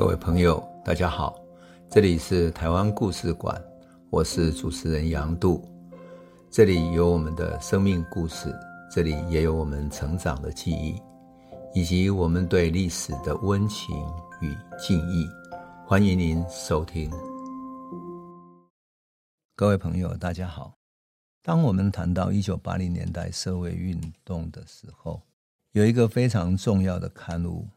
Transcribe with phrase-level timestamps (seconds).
[0.00, 1.38] 各位朋友，大家好，
[1.90, 3.62] 这里是台湾故事馆，
[4.08, 5.62] 我是主持人杨度，
[6.50, 8.50] 这里有我们的生命故事，
[8.90, 10.98] 这里也有我们成长的记忆，
[11.74, 13.94] 以及我们对历史的温情
[14.40, 15.28] 与敬意。
[15.86, 17.10] 欢迎您收听。
[19.54, 20.72] 各位朋友，大家好。
[21.42, 25.20] 当我们谈到一九八零年代社会运动的时候，
[25.72, 27.68] 有一个非常重要的刊物。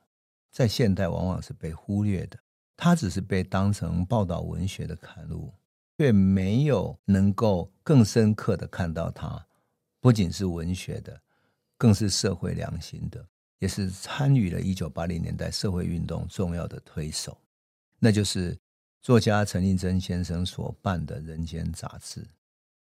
[0.53, 2.37] 在现代往往是被忽略的，
[2.77, 5.51] 它只是被当成报道文学的刊物，
[5.97, 9.43] 却没有能够更深刻的看到它，
[9.99, 11.19] 不仅是文学的，
[11.75, 13.25] 更是社会良心的，
[13.57, 17.35] 也是参与了一九八零年代社会运动重要的推手，
[17.97, 18.55] 那就是
[19.01, 22.23] 作家陈令真先生所办的《人间》杂志。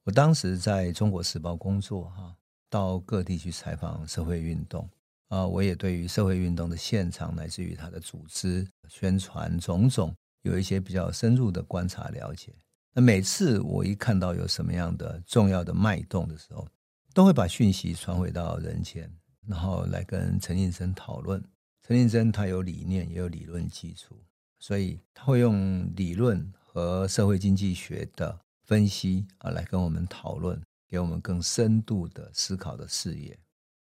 [0.04, 2.36] 我当时在中国时报工作，哈，
[2.68, 4.86] 到各地去采访社会运动。
[5.32, 12.55] 啊，我也对于社会运动的现场，乃至于它的组织、宣传种种，有一些比较深入的观察了解。
[12.92, 16.69] 那每次我一看到有什么样的重要的脉动的时候，
[17.14, 19.10] 都会把讯息传回到人间，
[19.47, 21.42] 然后来跟陈令真讨论。
[21.80, 24.22] 陈令真他有理念，也有理论基础，
[24.58, 30.60] 所以他会用理论和社会经济学的分析啊，来跟我们讨论，
[30.91, 33.38] 给我们更深度的思考的视野。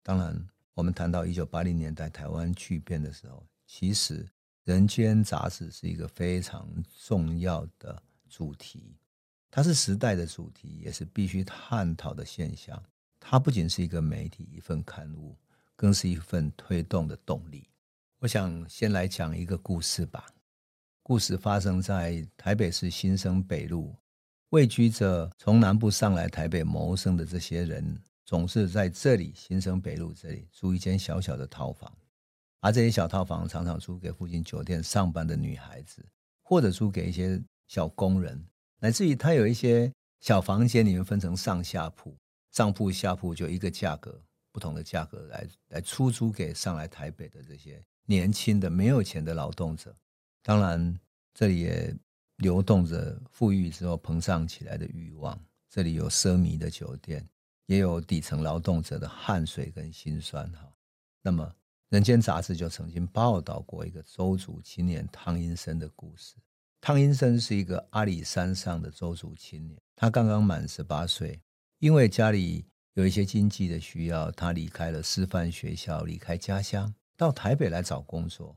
[0.03, 0.43] 当然。
[0.75, 4.25] 我们谈到一九八零年代台湾巨变的时候，其实
[4.65, 6.69] 《人间》杂志是一个非常
[7.07, 8.97] 重要的主题，
[9.53, 12.83] 它是时代的主题，也是必须探讨的现象。
[13.21, 15.37] 它不仅是一个媒体、一份刊物，
[15.77, 17.69] 更是一份推动的动力。
[18.19, 20.27] 我想先来讲一个故事吧。
[21.05, 23.95] 故事发生在台北市新生北路，
[24.49, 28.03] 位居着从南部上来台北谋生的这些人。
[28.25, 31.93] 总是在这里新生北路这里租一间小小的套房，
[32.61, 36.05] 而这些小套房常常租给附近酒店上班的女孩子，
[36.43, 38.43] 或者租给一些小工人，
[38.79, 42.17] 乃至于他有一些小房间里面分成上下铺，
[42.51, 44.19] 上铺下铺就一个价格，
[44.51, 49.95] 不同的价格来来出租给上来台北的这些年轻的没有钱的劳动者。
[50.43, 50.99] 当然，
[51.35, 51.95] 这里也
[52.37, 55.39] 流动着富裕之后膨胀起来的欲望，
[55.69, 57.29] 这里有奢靡的酒店。
[57.67, 60.71] 也有底层劳动者的汗水跟辛酸哈。
[61.23, 61.45] 那么，
[61.89, 66.35] 《人间》杂志就曾经报道过一个周族青年汤英生的故事。
[66.81, 71.41] 汤英生是一个阿里山上的周族青年，他刚刚满十八岁，
[71.79, 78.55] 因为家里有一些经济的需要，他离开了师范学校，离开家乡，到台北来找工作。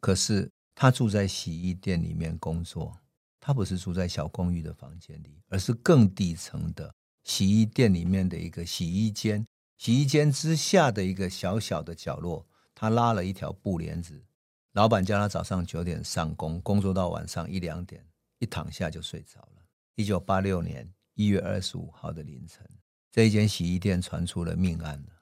[0.00, 2.98] 可是他住在洗衣店里面工作，
[3.38, 6.92] 他不是住在小公寓的房间里，而是更底层的。
[7.24, 9.46] 洗衣店里面的一个洗衣间，
[9.76, 14.24] 洗衣间之下的一个小小的角落，他拉了一条布帘子。
[14.72, 18.06] 老板叫他早上九点上工，工作到晚上一两点，
[18.38, 19.62] 一躺下就睡着了。
[19.94, 22.66] 一九八六年一月二十五号的凌晨，
[23.10, 25.20] 这一间洗衣店传出了命案了。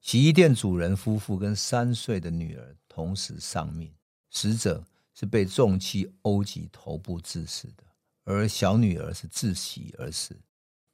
[0.00, 3.90] 洗衣店主人夫妇跟三岁的女儿同时丧命，
[4.30, 4.84] 死者
[5.14, 7.84] 是被重器殴击头部致死的，
[8.24, 10.38] 而小女儿是窒息而死。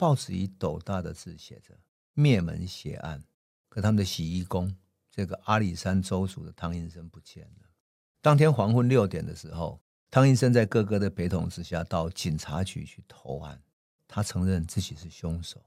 [0.00, 1.78] 报纸以斗大的字写着
[2.15, 3.22] “灭门血案”，
[3.69, 4.75] 可他们的洗衣工
[5.11, 7.69] 这个阿里山邹族的汤英生不见了。
[8.22, 9.78] 当天黄昏六点的时候，
[10.10, 13.62] 汤英生在哥哥的陪同之下到警察局去投案。
[14.09, 15.62] 他承认自己是凶手。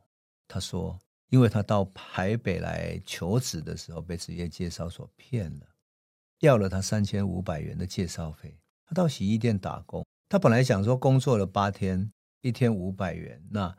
[0.48, 1.00] 他说，
[1.30, 5.68] 因为他到台北来求职的时候被职业介绍所骗了，
[6.40, 8.60] 要了他三千五百元的介绍费。
[8.84, 12.12] 他到洗衣店打工，他本来想说工作了八天，
[12.42, 13.78] 一天五百元，那。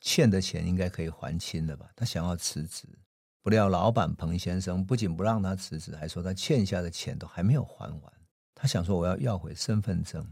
[0.00, 1.90] 欠的钱应该可以还清了吧？
[1.96, 2.86] 他想要辞职，
[3.42, 8.12] 不料老板彭先生不仅不让他辞职，还说他欠下的钱都还没有还完。
[8.54, 10.26] 他想说我要要回身份证，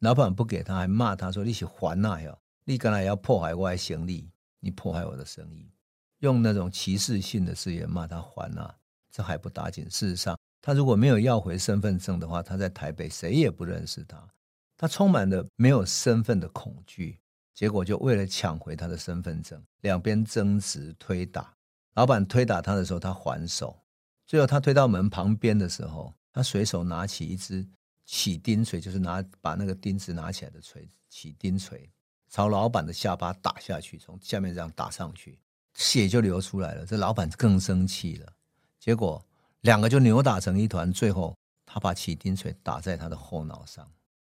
[0.00, 2.38] 老板不给他，还骂他说你是还哪哟？
[2.64, 5.70] 你刚才要破坏我的行李，你破坏我的生意，
[6.18, 8.74] 用那种歧视性的字眼骂他还哪？
[9.10, 9.84] 这还不打紧。
[9.90, 14.28] 事实上，他如果没有要回身份证的话，他在台北谁也不认识他，
[14.76, 17.18] 他充满了没有身份的恐惧。
[17.56, 21.56] 结果就为了抢回他的身份证，两边争执推打。
[21.94, 23.82] 老板推打他的时候，他还手。
[24.26, 27.66] 最后他推到门旁边的时候，他随手拿起一支
[28.04, 31.90] 起钉锤，就是拿把那个钉子拿起来的锤，起钉锤，
[32.28, 35.40] 朝老板的下巴打下去，从下面这样打上去，
[35.72, 36.84] 血就流出来了。
[36.84, 38.30] 这老板更生气了。
[38.78, 39.24] 结果
[39.62, 43.90] 两个就扭打成一团，最后他把起钉锤打在他的后脑上。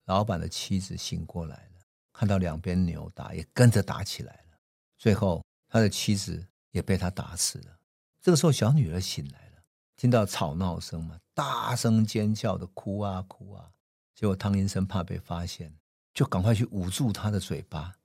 [0.05, 1.76] 老板的妻子醒过来了。
[2.19, 4.59] 看到两边扭打，也跟着打起来了。
[4.97, 7.79] 最后，他的妻子也被他打死了。
[8.23, 9.63] 这个时候，小女儿醒来了，
[9.99, 13.71] 听到吵闹声嘛，大声尖叫的哭啊哭啊。
[14.15, 15.77] 结果汤英生怕被发现，
[16.15, 17.97] 就赶快去捂住她的嘴巴，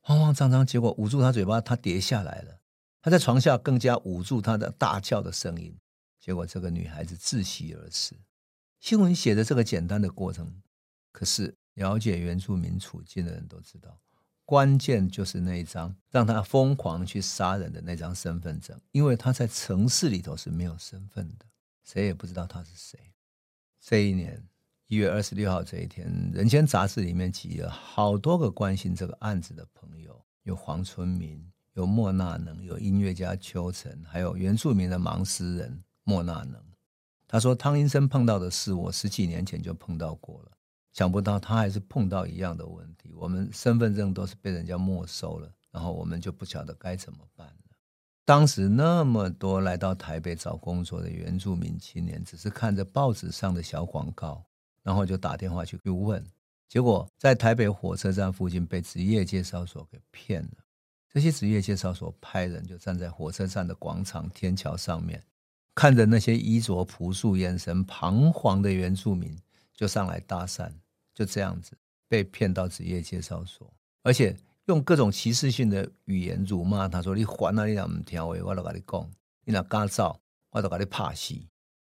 [0.00, 2.60] 慌慌张张，结果捂住她嘴巴，她跌下来了。
[3.00, 5.74] 他在床下更加捂住她的大叫的声音，
[6.20, 8.14] 结果这个女孩子窒息而死。
[8.78, 10.60] 新闻写的这个简单的过程，
[11.12, 14.00] 可是了解原住民处境的人都知道，
[14.44, 21.46] 关键就是那一张让他疯狂去杀人的那张身份证，因为他在城市里头是没有身份的，
[21.82, 22.98] 谁也不知道他是谁。
[23.80, 24.42] 这一年
[24.86, 31.50] 一月二十六号这一天，《人间杂志》里面挤了好多个关心这个案子的朋友，有黄春明。
[31.74, 36.62] 有莫那能，有音乐家邱晨，还有原住民的盲诗人莫那能。
[37.26, 40.53] 他说：“汤英伸碰到的事，我十几年前就碰到过了，
[40.94, 43.12] 想不到他还是碰到一样的问题。
[43.14, 47.54] 我们身份证都是被人家没收了，然后我们就不晓得该怎么办了。
[48.24, 54.42] 当时那么多来到台北找工作的原住民青年，只是看着报纸上的小广告，
[54.82, 56.24] 然后就打电话去问，
[56.68, 60.64] 结果在台北火车站附近被职业介绍所给骗了。”
[61.12, 65.22] 这些职业介绍所派人就站在火车站的广场天桥上面，
[65.74, 69.36] 看着那些衣着朴素、眼神彷徨的原住民，
[69.74, 70.72] 就上来搭讪，
[71.14, 71.76] 就这样子
[72.08, 73.72] 被骗到职业介绍所，
[74.02, 79.10] 而且用各种歧视性的语言辱骂他，说：“你还啊，你俩不听话，我都跟你讲，
[79.44, 80.18] 你俩嘎造，
[80.50, 81.34] 我都跟你拍死，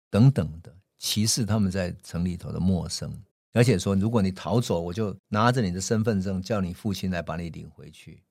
[0.09, 3.13] 等等的歧视他们在城里头的陌生，
[3.53, 8.23] 而且说如果你逃走，我就拿着你的身份证叫你父亲来把你领回去。”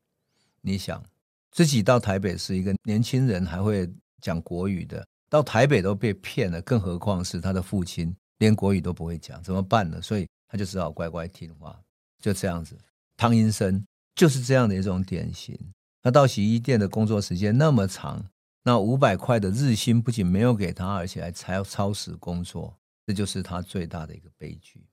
[0.61, 1.03] 你想
[1.51, 3.89] 自己到台北是一个年轻人，还会
[4.21, 10.03] 讲国语的，到台北都被骗了，更何况是他的父亲连国语都不会讲，怎么办呢？
[10.03, 11.81] 所以他就只好乖乖听话，
[12.19, 12.77] 就这样子。
[13.17, 13.85] 汤英生
[14.15, 15.57] 就是这样的一种典型。
[16.03, 18.25] 他到洗衣店的工作时间那么长，
[18.63, 24.85] 那五百块的日薪不仅没有给他，而且还超超时工作，这就是他最大的一个悲剧。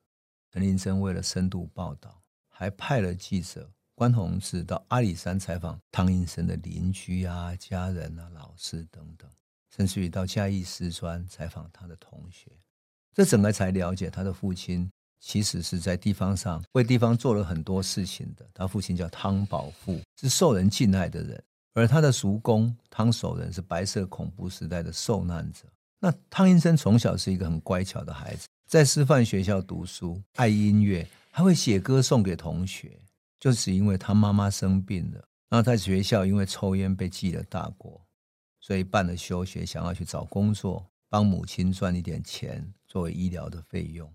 [0.51, 3.71] 陈林生为了深度报道，还派了记者。
[3.97, 9.31] 关宏志到阿里山采访汤英生的邻居啊、家人啊、老师等等，
[9.73, 12.51] 甚至于到嘉义师专采访他的同学，
[13.13, 18.45] 这整个才了解他的父亲其实是在地方上为地方做了很多事情的。
[18.53, 25.65] 他父亲叫汤宝富，是受人敬爱的人，而他的叔公汤守仁是白色恐怖时代的受难者。
[25.99, 32.99] 那汤英生从小是一个很乖巧的孩子，在师范学校读书，爱音乐，还会写歌送给同学。
[33.37, 38.01] 就是因为他妈妈生病了，然后在学校因为抽烟被记了大过，
[38.59, 44.11] 所以办了休学，想要去找工作，帮母亲赚一点钱作为医疗的费用。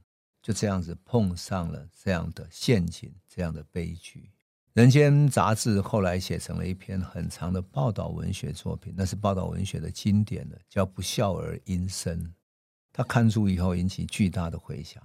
[0.51, 4.33] 就这样子碰上了这样的陷阱，这样的悲剧。
[4.73, 12.21] 人间杂志后来写成了一篇很长的报道文学作品，那是报道文学的经典的，叫《不孝儿英伸》。
[12.93, 15.01] 他刊出以后引起巨大的回响。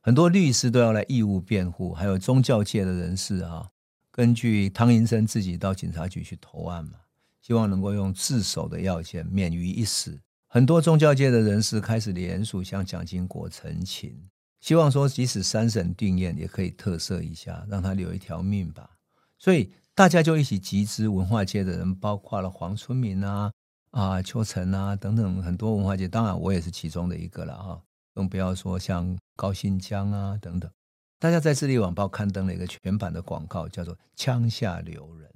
[0.00, 3.70] 很多律师都要来义务辩护，还有宗教界的人士啊，
[4.12, 7.00] 根据汤英伸自己到警察局去投案嘛，
[7.40, 10.20] 希望能够用自首的要件免于一死。
[10.46, 14.16] 很多宗教界的人士开始联署向蒋经国陈情，
[14.60, 18.90] 希望说即使三审定谳也可以特赦一下，让他留一条命吧。
[19.38, 23.52] 所以大家就一起集资，文化界的人包括了黄春明啊、
[23.90, 27.80] 啊邱诚啊等等很多文化界，当然我也是其中的一个了啊。
[28.14, 30.70] 更不要说像高信江啊等等，
[31.18, 35.30] 大家在《智利晚报》刊登了一个全版的广告，叫做“枪下留人”。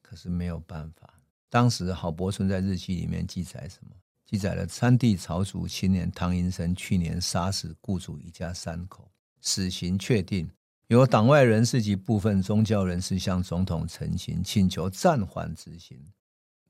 [0.00, 3.96] 可是没有办法，当时郝柏村在日记里面记载什么？
[4.26, 10.50] 记载了三地草主青年汤英生去年杀死雇主一家三口，死刑确定。
[10.88, 15.98] 有党外人士及部分宗教人士向总统陈情，请求暂缓执行，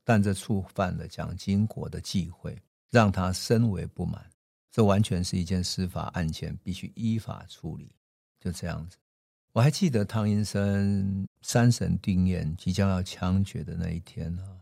[0.03, 2.57] 但这触犯了蒋经国的忌讳，
[2.89, 4.25] 让他深为不满。
[4.71, 7.91] 这完全是一件司法案件，必须依法处理。
[8.39, 8.97] 就这样子，
[9.51, 14.54] 我还记得汤英生三审定谳即将要枪决的那一天啊，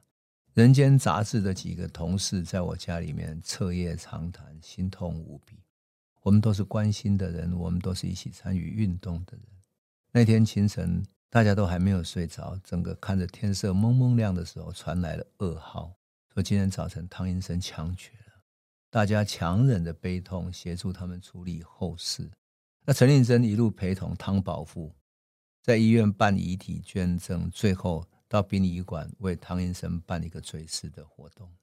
[0.53, 5.57] 人间杂志的几个同事在我家里面彻夜长谈，心痛无比。
[6.21, 9.41] 我们都是关心的人，我们都是一起参与运动的人。
[10.11, 15.91] 那天清晨，大家都还没有睡着，整个看着天色蒙蒙亮的时候，传来了噩耗，
[16.31, 18.43] 说今天早晨汤英伸枪决了。
[18.91, 22.29] 大家强忍着悲痛，协助他们处理后事。
[22.85, 24.93] 那陈令珍一路陪同汤宝富，
[25.63, 31.53] 在医院办遗体捐赠，最后到殡仪馆为汤英伸办一个追思的活动。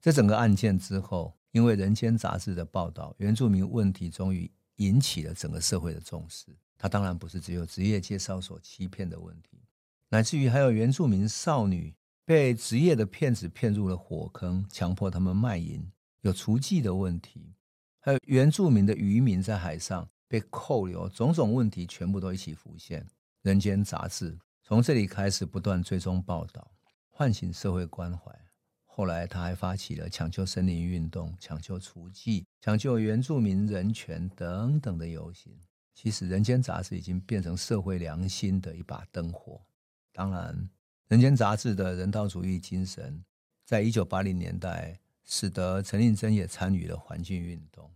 [0.00, 6.46] 这整个案件之后，因为《人间杂志》的报道，原住民问题终于引起了整个社会的重视。
[6.78, 9.64] 他当然不是只有职业介绍所欺骗的问题，
[10.10, 11.92] 乃至于还有原住民少女
[12.24, 15.90] 被职业的骗子骗入了火坑，强迫他们卖淫。
[16.20, 17.52] 有雏妓的问题，
[17.98, 23.02] 还有原住民的渔民在海上被扣留，种种问题全部都一起浮现。
[23.42, 24.32] 《人间杂志》
[24.68, 26.72] 从这里开始不断追踪报道，
[27.10, 28.36] 唤醒社会关怀。
[28.84, 35.56] 后来，他还发起了抢救森林运动、抢救雏妓、抢救原住民人权等等的游行。
[35.94, 39.64] 其实，《人间杂志》已经变成社会良心的一把灯火。
[40.12, 40.52] 当然，
[41.06, 43.24] 《人间杂志》的人道主义精神，
[43.64, 47.88] 在一九八零年代，使得陈令真也参与了环境运动。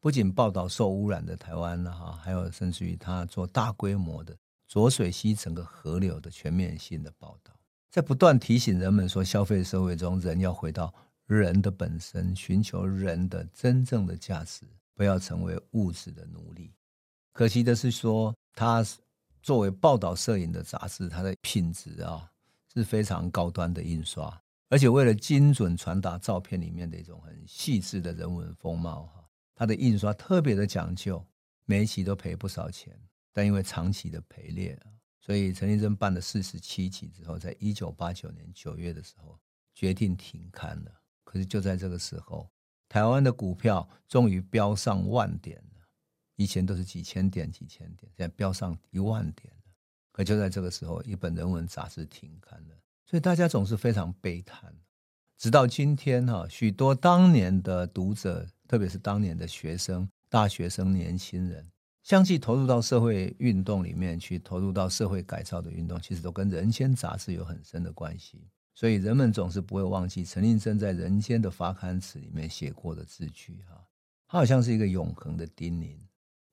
[0.00, 4.34] 不仅报道受污染的台湾哈，还有甚至于他做大规模的
[4.74, 7.56] 浊水溪整个河流的全面性的报道，
[7.92, 10.92] 在不断提醒人们说，消费社会中人要回到
[11.26, 16.74] 人的本身，寻求人的真正的价值，不要成为物质的奴隶。
[17.32, 18.84] 可惜的是说，他
[19.40, 22.28] 作为报道摄影的杂志，它的品质啊
[22.74, 29.24] 是非常高端的印刷，而且为了精准传达照片里面的一种很细致的人文风貌哈。
[29.54, 31.24] 它的印刷特别的讲究，
[31.64, 32.92] 每一期都赔不少钱，
[33.34, 34.80] 但因为长期的赔劣，
[35.20, 39.38] 所以陈立珍办了四十七期之后，在一九八九年九月的时候
[39.74, 41.02] 决定停刊了。
[41.24, 42.48] 可是就在这个时候，
[42.88, 45.86] 台湾的股票终于飙上万点了，
[46.36, 49.72] 以前都是几千点几千点，现在飙上一万点了。
[50.12, 54.74] 可就在这个时候，一本人文杂志停刊了，所以大家总是非常悲叹。
[55.36, 58.48] 直到今天哈，许多当年的读者。
[58.66, 61.70] 特别是当年的学生、大学生、年轻人，
[62.04, 68.46] 相继投入到社会运动里面去，投入到社会改造的运动，其实都跟《人间杂志》有很深的关系。
[68.74, 73.82] 所以人们总是不会忘记陈令生在《人间》的发刊词里面写过的字句，哈，
[74.28, 75.96] 它好像是一个永恒的叮咛。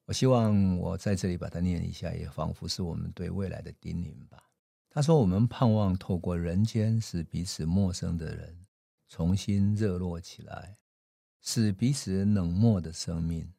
[0.05, 4.41] 我希望我在这里把它念一下，也仿佛是我们对未来的叮咛吧。
[4.89, 8.65] 他说：“我们盼望透过人间，使彼此陌生的人
[9.09, 10.77] 重新热络起来。”
[11.43, 13.51] 使彼此冷漠的生命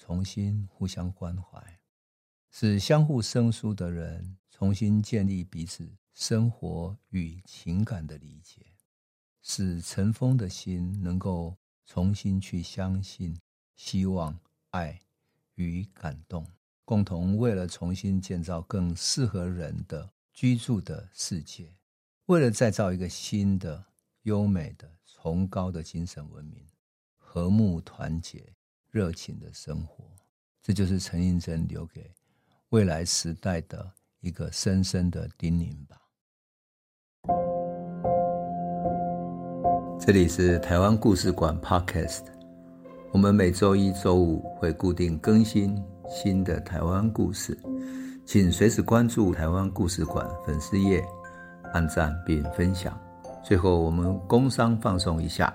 [0.00, 1.80] 重新互相关怀，
[2.50, 8.64] 使相互生疏的人重新建立彼此生活与情感的理解，
[9.42, 13.36] 使尘封的心能够重新去相信、
[13.74, 14.38] 希望、
[14.70, 15.00] 爱
[15.56, 16.46] 与感动，
[16.84, 21.74] 共同为了重新建造更适合人的居住的世界，
[22.26, 23.84] 为了再造一个新的、
[24.22, 26.64] 优美的、崇高的精神文明。
[27.30, 28.54] 和睦、团结、
[28.90, 30.04] 热情的生活，
[30.62, 32.10] 这就是陈映真留给
[32.70, 33.90] 未来时代的
[34.20, 35.96] 一个深深的叮咛吧。
[40.00, 42.24] 这里是台湾故事馆 Podcast，
[43.12, 45.76] 我们每周一、周五会固定更新
[46.08, 47.58] 新的台湾故事，
[48.24, 51.04] 请随时关注台湾故事馆粉丝页，
[51.74, 52.98] 按赞并分享。
[53.44, 55.54] 最后，我们工商放送一下。